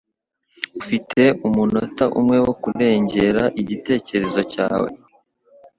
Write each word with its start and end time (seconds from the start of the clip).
Ufite 0.81 1.21
umunota 1.47 2.05
umwe 2.19 2.37
wo 2.45 2.53
kurengera 2.63 3.43
igitekerezo 3.61 4.39
cyawe. 4.53 4.89